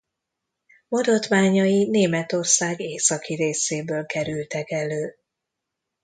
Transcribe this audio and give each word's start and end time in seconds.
Maradványai 0.87 1.87
Németország 1.89 2.79
északi 2.79 3.35
részéből 3.35 4.05
kerültek 4.05 4.71
elő. 4.71 5.17